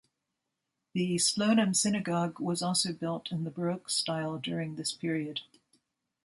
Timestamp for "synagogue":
1.75-2.39